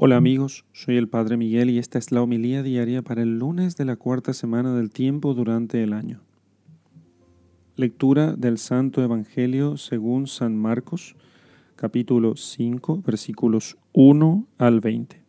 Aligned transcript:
Hola 0.00 0.16
amigos, 0.16 0.64
soy 0.70 0.96
el 0.96 1.08
Padre 1.08 1.36
Miguel 1.36 1.70
y 1.70 1.78
esta 1.78 1.98
es 1.98 2.12
la 2.12 2.22
homilía 2.22 2.62
diaria 2.62 3.02
para 3.02 3.22
el 3.22 3.40
lunes 3.40 3.76
de 3.76 3.84
la 3.84 3.96
cuarta 3.96 4.32
semana 4.32 4.72
del 4.76 4.90
tiempo 4.90 5.34
durante 5.34 5.82
el 5.82 5.92
año. 5.92 6.20
Lectura 7.74 8.36
del 8.36 8.58
Santo 8.58 9.02
Evangelio 9.02 9.76
según 9.76 10.28
San 10.28 10.56
Marcos, 10.56 11.16
capítulo 11.74 12.36
5, 12.36 13.02
versículos 13.04 13.76
1 13.92 14.46
al 14.58 14.78
20. 14.78 15.20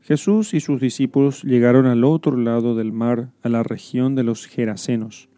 Jesús 0.00 0.54
y 0.54 0.58
sus 0.58 0.80
discípulos 0.80 1.44
llegaron 1.44 1.86
al 1.86 2.02
otro 2.02 2.36
lado 2.36 2.74
del 2.74 2.90
mar, 2.90 3.30
a 3.44 3.48
la 3.48 3.62
región 3.62 4.16
de 4.16 4.24
los 4.24 4.46
Gerasenos. 4.46 5.28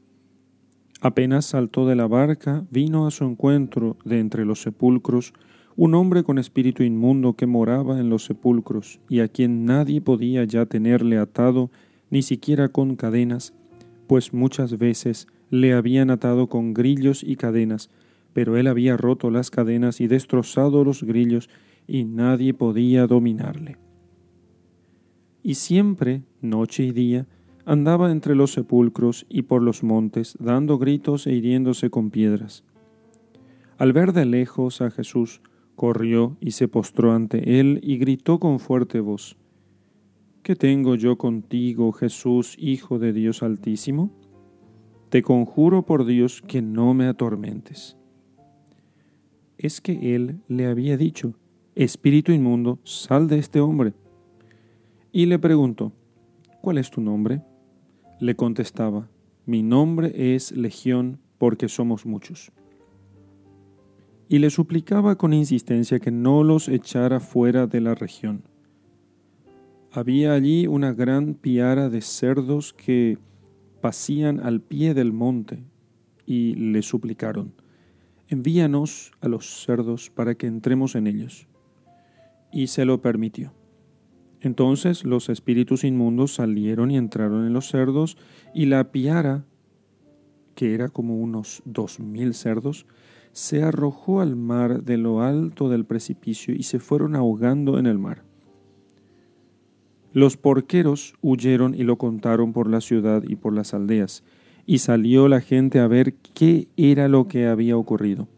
Apenas 1.02 1.44
saltó 1.44 1.86
de 1.86 1.96
la 1.96 2.06
barca, 2.06 2.64
vino 2.70 3.06
a 3.06 3.10
su 3.10 3.24
encuentro 3.24 3.98
de 4.06 4.18
entre 4.18 4.46
los 4.46 4.62
sepulcros 4.62 5.34
un 5.76 5.94
hombre 5.94 6.22
con 6.22 6.38
espíritu 6.38 6.82
inmundo 6.82 7.34
que 7.34 7.46
moraba 7.46 7.98
en 7.98 8.10
los 8.10 8.24
sepulcros 8.24 9.00
y 9.08 9.20
a 9.20 9.28
quien 9.28 9.64
nadie 9.64 10.00
podía 10.00 10.44
ya 10.44 10.66
tenerle 10.66 11.18
atado 11.18 11.70
ni 12.10 12.22
siquiera 12.22 12.68
con 12.68 12.96
cadenas, 12.96 13.54
pues 14.06 14.34
muchas 14.34 14.76
veces 14.76 15.26
le 15.50 15.72
habían 15.72 16.10
atado 16.10 16.48
con 16.48 16.74
grillos 16.74 17.22
y 17.22 17.36
cadenas, 17.36 17.90
pero 18.32 18.56
él 18.56 18.66
había 18.66 18.96
roto 18.96 19.30
las 19.30 19.50
cadenas 19.50 20.00
y 20.00 20.06
destrozado 20.06 20.84
los 20.84 21.02
grillos 21.02 21.48
y 21.86 22.04
nadie 22.04 22.54
podía 22.54 23.06
dominarle. 23.06 23.78
Y 25.42 25.54
siempre, 25.54 26.22
noche 26.40 26.84
y 26.84 26.92
día, 26.92 27.26
andaba 27.64 28.10
entre 28.10 28.34
los 28.34 28.52
sepulcros 28.52 29.26
y 29.28 29.42
por 29.42 29.62
los 29.62 29.82
montes, 29.82 30.36
dando 30.38 30.78
gritos 30.78 31.26
e 31.26 31.32
hiriéndose 31.32 31.90
con 31.90 32.10
piedras. 32.10 32.64
Al 33.78 33.92
ver 33.92 34.12
de 34.12 34.26
lejos 34.26 34.80
a 34.80 34.90
Jesús, 34.90 35.40
corrió 35.82 36.36
y 36.40 36.52
se 36.52 36.68
postró 36.68 37.10
ante 37.10 37.58
él 37.58 37.80
y 37.82 37.98
gritó 37.98 38.38
con 38.38 38.60
fuerte 38.60 39.00
voz, 39.00 39.36
¿Qué 40.44 40.54
tengo 40.54 40.94
yo 40.94 41.18
contigo, 41.18 41.90
Jesús, 41.90 42.54
Hijo 42.56 43.00
de 43.00 43.12
Dios 43.12 43.42
Altísimo? 43.42 44.12
Te 45.08 45.22
conjuro 45.22 45.84
por 45.84 46.04
Dios 46.04 46.40
que 46.40 46.62
no 46.62 46.94
me 46.94 47.08
atormentes. 47.08 47.96
Es 49.58 49.80
que 49.80 50.14
él 50.14 50.38
le 50.46 50.66
había 50.66 50.96
dicho, 50.96 51.34
Espíritu 51.74 52.30
inmundo, 52.30 52.78
sal 52.84 53.26
de 53.26 53.40
este 53.40 53.58
hombre. 53.60 53.92
Y 55.10 55.26
le 55.26 55.40
preguntó, 55.40 55.90
¿cuál 56.60 56.78
es 56.78 56.92
tu 56.92 57.00
nombre? 57.00 57.42
Le 58.20 58.36
contestaba, 58.36 59.08
mi 59.46 59.64
nombre 59.64 60.36
es 60.36 60.52
Legión 60.52 61.18
porque 61.38 61.68
somos 61.68 62.06
muchos 62.06 62.52
y 64.32 64.38
le 64.38 64.48
suplicaba 64.48 65.18
con 65.18 65.34
insistencia 65.34 66.00
que 66.00 66.10
no 66.10 66.42
los 66.42 66.68
echara 66.68 67.20
fuera 67.20 67.66
de 67.66 67.82
la 67.82 67.94
región. 67.94 68.44
Había 69.90 70.32
allí 70.32 70.66
una 70.66 70.94
gran 70.94 71.34
piara 71.34 71.90
de 71.90 72.00
cerdos 72.00 72.72
que 72.72 73.18
pasían 73.82 74.40
al 74.40 74.62
pie 74.62 74.94
del 74.94 75.12
monte 75.12 75.62
y 76.24 76.54
le 76.54 76.80
suplicaron, 76.80 77.52
envíanos 78.26 79.12
a 79.20 79.28
los 79.28 79.64
cerdos 79.64 80.08
para 80.08 80.34
que 80.34 80.46
entremos 80.46 80.94
en 80.94 81.08
ellos. 81.08 81.46
Y 82.50 82.68
se 82.68 82.86
lo 82.86 83.02
permitió. 83.02 83.52
Entonces 84.40 85.04
los 85.04 85.28
espíritus 85.28 85.84
inmundos 85.84 86.36
salieron 86.36 86.90
y 86.90 86.96
entraron 86.96 87.46
en 87.46 87.52
los 87.52 87.68
cerdos, 87.68 88.16
y 88.54 88.64
la 88.64 88.92
piara, 88.92 89.44
que 90.54 90.72
era 90.72 90.88
como 90.88 91.18
unos 91.18 91.60
dos 91.66 92.00
mil 92.00 92.32
cerdos, 92.32 92.86
se 93.32 93.62
arrojó 93.62 94.20
al 94.20 94.36
mar 94.36 94.82
de 94.82 94.98
lo 94.98 95.22
alto 95.22 95.68
del 95.68 95.84
precipicio 95.84 96.54
y 96.54 96.64
se 96.64 96.78
fueron 96.78 97.16
ahogando 97.16 97.78
en 97.78 97.86
el 97.86 97.98
mar. 97.98 98.24
Los 100.12 100.36
porqueros 100.36 101.14
huyeron 101.22 101.74
y 101.74 101.84
lo 101.84 101.96
contaron 101.96 102.52
por 102.52 102.68
la 102.68 102.82
ciudad 102.82 103.22
y 103.26 103.36
por 103.36 103.54
las 103.54 103.72
aldeas, 103.72 104.22
y 104.66 104.78
salió 104.78 105.26
la 105.28 105.40
gente 105.40 105.80
a 105.80 105.88
ver 105.88 106.14
qué 106.34 106.68
era 106.76 107.08
lo 107.08 107.26
que 107.26 107.46
había 107.46 107.76
ocurrido. 107.76 108.28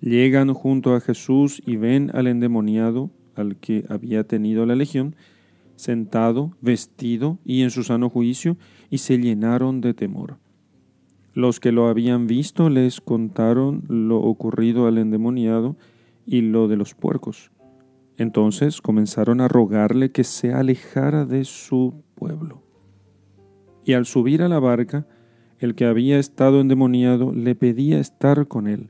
Llegan 0.00 0.52
junto 0.52 0.94
a 0.94 1.00
Jesús 1.00 1.62
y 1.64 1.76
ven 1.76 2.10
al 2.14 2.26
endemoniado, 2.26 3.10
al 3.36 3.56
que 3.56 3.84
había 3.88 4.24
tenido 4.24 4.66
la 4.66 4.74
legión, 4.74 5.14
sentado, 5.76 6.56
vestido 6.60 7.38
y 7.44 7.62
en 7.62 7.70
su 7.70 7.84
sano 7.84 8.10
juicio, 8.10 8.56
y 8.90 8.98
se 8.98 9.18
llenaron 9.18 9.80
de 9.80 9.94
temor. 9.94 10.38
Los 11.36 11.60
que 11.60 11.70
lo 11.70 11.88
habían 11.88 12.26
visto 12.26 12.70
les 12.70 13.02
contaron 13.02 13.84
lo 13.88 14.20
ocurrido 14.20 14.86
al 14.86 14.96
endemoniado 14.96 15.76
y 16.24 16.40
lo 16.40 16.66
de 16.66 16.78
los 16.78 16.94
puercos. 16.94 17.52
Entonces 18.16 18.80
comenzaron 18.80 19.42
a 19.42 19.46
rogarle 19.46 20.10
que 20.10 20.24
se 20.24 20.54
alejara 20.54 21.26
de 21.26 21.44
su 21.44 22.02
pueblo. 22.14 22.62
Y 23.84 23.92
al 23.92 24.06
subir 24.06 24.40
a 24.40 24.48
la 24.48 24.60
barca, 24.60 25.06
el 25.58 25.74
que 25.74 25.84
había 25.84 26.18
estado 26.18 26.58
endemoniado 26.58 27.34
le 27.34 27.54
pedía 27.54 27.98
estar 27.98 28.48
con 28.48 28.66
él. 28.66 28.88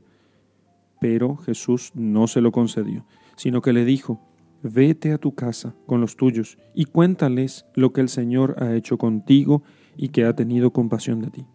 Pero 1.01 1.35
Jesús 1.35 1.91
no 1.95 2.27
se 2.27 2.39
lo 2.39 2.53
concedió, 2.53 3.05
sino 3.35 3.61
que 3.61 3.73
le 3.73 3.83
dijo, 3.83 4.21
Vete 4.63 5.11
a 5.11 5.17
tu 5.17 5.35
casa 5.35 5.75
con 5.85 5.99
los 5.99 6.15
tuyos 6.15 6.57
y 6.73 6.85
cuéntales 6.85 7.65
lo 7.75 7.91
que 7.91 7.99
el 7.99 8.07
Señor 8.07 8.55
ha 8.63 8.73
hecho 8.73 8.97
contigo 8.97 9.63
y 9.97 10.09
que 10.09 10.23
ha 10.23 10.33
tenido 10.33 10.71
compasión 10.71 11.19
de 11.19 11.29
ti. 11.29 11.45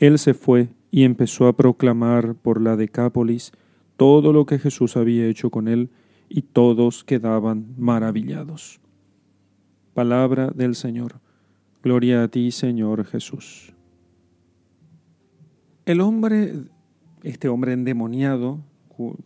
Él 0.00 0.18
se 0.18 0.32
fue 0.32 0.70
y 0.90 1.04
empezó 1.04 1.46
a 1.46 1.56
proclamar 1.56 2.34
por 2.34 2.60
la 2.60 2.74
Decápolis 2.74 3.52
todo 3.96 4.32
lo 4.32 4.46
que 4.46 4.58
Jesús 4.58 4.96
había 4.96 5.26
hecho 5.26 5.50
con 5.50 5.68
él, 5.68 5.90
y 6.30 6.42
todos 6.42 7.04
quedaban 7.04 7.74
maravillados. 7.76 8.80
Palabra 9.92 10.52
del 10.54 10.74
Señor. 10.74 11.20
Gloria 11.82 12.22
a 12.22 12.28
ti, 12.28 12.50
Señor 12.50 13.04
Jesús. 13.04 13.74
El 15.84 16.00
hombre, 16.00 16.54
este 17.22 17.48
hombre 17.48 17.72
endemoniado, 17.72 18.60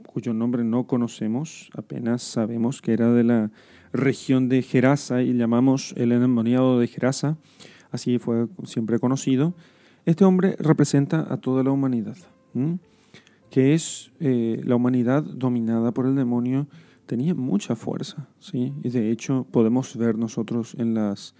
cuyo 0.06 0.32
nombre 0.32 0.64
no 0.64 0.88
conocemos, 0.88 1.70
apenas 1.76 2.22
sabemos 2.22 2.82
que 2.82 2.94
era 2.94 3.12
de 3.12 3.22
la 3.22 3.50
región 3.92 4.48
de 4.48 4.62
Gerasa 4.62 5.22
y 5.22 5.34
llamamos 5.34 5.94
el 5.96 6.10
endemoniado 6.10 6.80
de 6.80 6.88
Gerasa, 6.88 7.36
así 7.92 8.18
fue 8.18 8.48
siempre 8.64 8.98
conocido, 8.98 9.54
este 10.06 10.24
hombre 10.24 10.56
representa 10.58 11.26
a 11.32 11.38
toda 11.38 11.62
la 11.62 11.70
humanidad, 11.70 12.16
que 13.50 13.74
es 13.74 14.12
eh, 14.20 14.60
la 14.64 14.76
humanidad 14.76 15.22
dominada 15.22 15.92
por 15.92 16.06
el 16.06 16.14
demonio, 16.14 16.66
tenía 17.06 17.34
mucha 17.34 17.76
fuerza, 17.76 18.28
¿sí? 18.38 18.72
y 18.82 18.90
de 18.90 19.10
hecho 19.10 19.46
podemos 19.50 19.96
ver 19.96 20.16
nosotros 20.18 20.74
en 20.78 20.94
las 20.94 21.34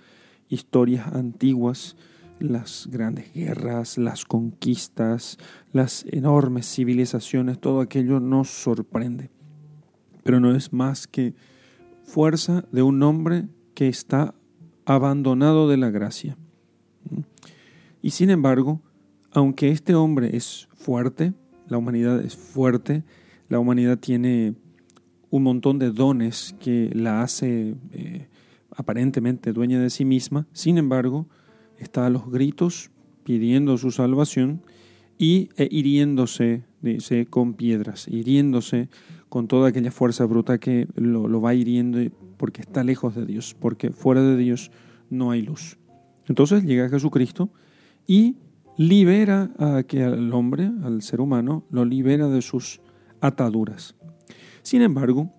historias 0.49 1.09
antiguas, 1.09 1.97
las 2.41 2.89
grandes 2.91 3.33
guerras, 3.33 3.99
las 3.99 4.25
conquistas, 4.25 5.39
las 5.73 6.05
enormes 6.11 6.67
civilizaciones, 6.67 7.61
todo 7.61 7.81
aquello 7.81 8.21
nos 8.21 8.49
sorprende. 8.49 9.31
Pero 10.23 10.41
no 10.41 10.55
es 10.55 10.73
más 10.73 11.07
que 11.07 11.35
fuerza 12.03 12.65
de 12.73 12.83
un 12.83 13.03
hombre 13.03 13.49
que 13.75 13.89
está 13.89 14.35
abandonado 14.85 15.69
de 15.69 15.77
la 15.77 15.91
gracia. 15.91 16.37
Y 18.05 18.11
sin 18.11 18.29
embargo, 18.29 18.83
aunque 19.33 19.71
este 19.71 19.95
hombre 19.95 20.37
es 20.37 20.69
fuerte, 20.75 21.33
la 21.69 21.79
humanidad 21.79 22.23
es 22.23 22.37
fuerte, 22.37 23.03
la 23.49 23.59
humanidad 23.59 23.99
tiene 23.99 24.57
un 25.31 25.43
montón 25.43 25.79
de 25.79 25.91
dones 25.91 26.55
que 26.61 26.91
la 26.93 27.23
hace 27.23 27.77
eh, 27.93 28.29
aparentemente 28.77 29.55
dueña 29.55 29.81
de 29.81 29.89
sí 29.89 30.05
misma, 30.05 30.47
sin 30.53 30.77
embargo, 30.77 31.31
está 31.79 32.05
a 32.05 32.11
los 32.11 32.31
gritos 32.31 32.91
pidiendo 33.25 33.79
su 33.79 33.91
salvación 33.91 34.61
y 35.17 35.49
e 35.57 35.67
hiriéndose 35.71 36.63
dice, 36.83 37.25
con 37.25 37.55
piedras, 37.55 38.07
hiriéndose 38.07 38.91
con 39.31 39.49
toda 39.49 39.71
aquella 39.71 39.91
fuerza 39.91 40.27
bruta 40.27 40.59
que 40.59 40.89
lo, 40.95 41.27
lo 41.27 41.41
va 41.41 41.55
hiriendo 41.55 42.01
porque 42.37 42.61
está 42.61 42.85
lejos 42.85 43.15
de 43.15 43.25
Dios, 43.25 43.57
porque 43.59 43.93
fuera 43.93 44.21
de 44.21 44.37
Dios 44.37 44.71
no 45.09 45.31
hay 45.31 45.41
luz. 45.41 45.79
Entonces 46.29 46.65
llega 46.65 46.91
Jesucristo 46.91 47.49
y 48.07 48.37
libera 48.77 49.51
a 49.59 49.83
que 49.85 50.03
al 50.03 50.33
hombre, 50.33 50.71
al 50.83 51.03
ser 51.03 51.21
humano, 51.21 51.65
lo 51.71 51.85
libera 51.85 52.29
de 52.29 52.43
sus 52.43 52.81
ataduras. 53.21 53.95
Sin 54.63 54.83
embargo, 54.83 55.33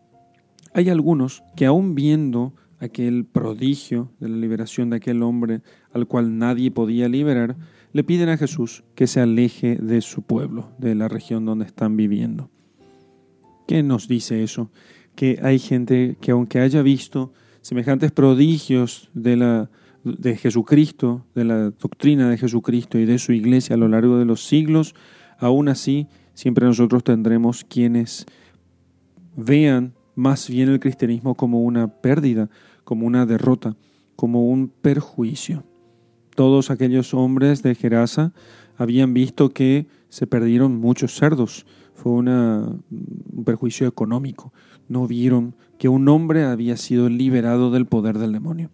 hay 0.73 0.89
algunos 0.89 1.44
que 1.56 1.65
aún 1.65 1.95
viendo 1.95 2.53
aquel 2.79 3.25
prodigio 3.25 4.12
de 4.19 4.29
la 4.29 4.38
liberación 4.38 4.89
de 4.89 4.97
aquel 4.97 5.23
hombre 5.23 5.62
al 5.91 6.07
cual 6.07 6.38
nadie 6.38 6.71
podía 6.71 7.09
liberar, 7.09 7.56
le 7.94 8.03
piden 8.03 8.29
a 8.29 8.38
Jesús 8.38 8.83
que 8.95 9.07
se 9.07 9.21
aleje 9.21 9.77
de 9.77 10.01
su 10.01 10.21
pueblo, 10.21 10.71
de 10.77 10.95
la 10.95 11.07
región 11.07 11.45
donde 11.45 11.65
están 11.65 11.95
viviendo. 11.95 12.50
¿Qué 13.68 13.83
nos 13.83 14.07
dice 14.07 14.44
eso? 14.44 14.69
Que 15.15 15.39
hay 15.41 15.59
gente 15.59 16.18
que 16.19 16.31
aunque 16.31 16.59
haya 16.59 16.81
visto 16.81 17.31
semejantes 17.61 18.11
prodigios 18.11 19.09
de 19.13 19.38
la 19.38 19.69
de 20.06 20.38
Jesucristo, 20.38 21.25
de 21.34 21.44
la 21.44 21.72
doctrina 21.72 22.30
de 22.30 22.38
Jesucristo 22.38 23.00
y 23.00 23.06
de 23.06 23.18
su 23.18 23.34
iglesia 23.34 23.74
a 23.74 23.78
lo 23.78 23.88
largo 23.88 24.18
de 24.18 24.25
los 24.25 24.46
siglos, 24.46 24.94
aún 25.40 25.68
así 25.68 26.07
siempre 26.36 26.66
nosotros 26.66 27.04
tendremos 27.04 27.66
quienes 27.66 28.25
vean 29.36 29.94
más 30.13 30.48
bien 30.48 30.69
el 30.69 30.80
cristianismo 30.80 31.36
como 31.36 31.62
una 31.63 31.88
pérdida, 31.88 32.50
como 32.84 33.07
una 33.07 33.25
derrota, 33.25 33.75
como 34.16 34.48
un 34.48 34.69
perjuicio. 34.69 35.63
Todos 36.36 36.69
aquellos 36.69 37.13
hombres 37.13 37.63
de 37.63 37.75
Gerasa 37.75 38.31
habían 38.78 39.13
visto 39.13 39.50
que 39.50 39.88
se 40.10 40.28
perdieron 40.28 40.78
muchos 40.78 41.16
cerdos. 41.16 41.66
Fue 41.96 42.12
un 42.12 42.84
perjuicio 43.44 43.88
económico. 43.88 44.54
No 44.88 45.07
vieron 45.07 45.56
que 45.80 45.90
un 45.90 46.07
hombre 46.10 46.44
había 46.44 46.78
sido 46.78 47.10
liberado 47.10 47.72
del 47.72 47.86
poder 47.86 48.19
del 48.19 48.34
demonio. 48.34 48.69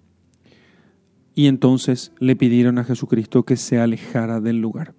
Y 1.34 1.48
entonces 1.48 2.12
le 2.20 2.36
pidieron 2.36 2.78
a 2.78 2.84
Jesucristo 2.84 3.44
que 3.44 3.58
se 3.58 3.80
alejara 3.80 4.42
del 4.42 4.60
lugar. 4.60 4.94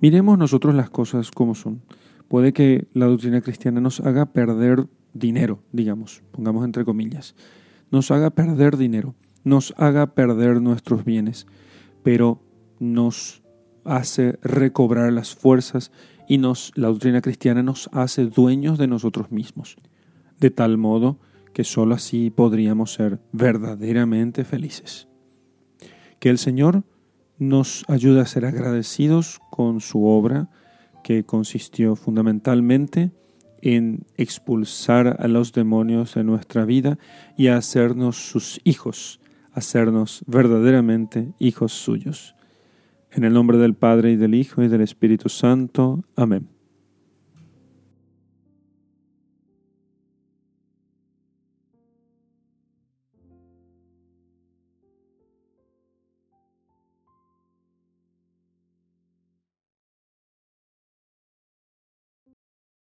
Miremos 0.00 0.36
nosotros 0.36 0.74
las 0.74 0.90
cosas 0.90 1.30
como 1.30 1.54
son. 1.54 1.82
Puede 2.28 2.52
que 2.52 2.88
la 2.92 3.06
doctrina 3.06 3.40
cristiana 3.40 3.80
nos 3.80 4.00
haga 4.00 4.26
perder 4.32 4.86
dinero, 5.14 5.62
digamos, 5.72 6.22
pongamos 6.32 6.64
entre 6.64 6.84
comillas, 6.84 7.34
nos 7.90 8.10
haga 8.10 8.30
perder 8.30 8.76
dinero, 8.76 9.14
nos 9.44 9.74
haga 9.76 10.14
perder 10.14 10.60
nuestros 10.60 11.04
bienes, 11.04 11.46
pero 12.02 12.40
nos 12.80 13.42
hace 13.84 14.38
recobrar 14.42 15.12
las 15.12 15.34
fuerzas 15.34 15.92
y 16.28 16.38
nos, 16.38 16.72
la 16.74 16.88
doctrina 16.88 17.20
cristiana 17.20 17.62
nos 17.62 17.90
hace 17.92 18.26
dueños 18.26 18.78
de 18.78 18.86
nosotros 18.86 19.30
mismos, 19.30 19.76
de 20.40 20.50
tal 20.50 20.78
modo 20.78 21.18
que 21.52 21.64
sólo 21.64 21.94
así 21.94 22.30
podríamos 22.30 22.94
ser 22.94 23.20
verdaderamente 23.32 24.44
felices. 24.44 25.11
Que 26.22 26.30
el 26.30 26.38
Señor 26.38 26.84
nos 27.40 27.84
ayude 27.88 28.20
a 28.20 28.26
ser 28.26 28.44
agradecidos 28.44 29.40
con 29.50 29.80
su 29.80 30.06
obra, 30.06 30.48
que 31.02 31.24
consistió 31.24 31.96
fundamentalmente 31.96 33.10
en 33.60 34.06
expulsar 34.16 35.16
a 35.18 35.26
los 35.26 35.52
demonios 35.52 36.14
de 36.14 36.22
nuestra 36.22 36.64
vida 36.64 36.96
y 37.36 37.48
a 37.48 37.56
hacernos 37.56 38.30
sus 38.30 38.60
hijos, 38.62 39.18
hacernos 39.50 40.22
verdaderamente 40.28 41.32
hijos 41.40 41.72
suyos. 41.72 42.36
En 43.10 43.24
el 43.24 43.32
nombre 43.32 43.58
del 43.58 43.74
Padre 43.74 44.12
y 44.12 44.16
del 44.16 44.36
Hijo 44.36 44.62
y 44.62 44.68
del 44.68 44.82
Espíritu 44.82 45.28
Santo. 45.28 46.04
Amén. 46.14 46.61